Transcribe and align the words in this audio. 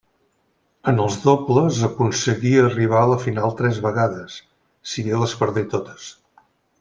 En 0.91 1.01
els 1.01 1.17
dobles 1.25 1.81
aconseguí 1.89 2.53
arribar 2.63 3.01
a 3.03 3.11
la 3.13 3.19
final 3.27 3.53
tres 3.63 3.83
vegades, 3.87 4.39
si 4.95 5.05
bé 5.11 5.21
les 5.25 5.37
perdé 5.43 5.65
totes. 5.79 6.09